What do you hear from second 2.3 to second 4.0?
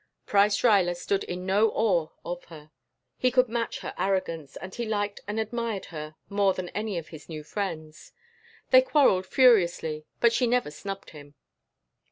her. He could match her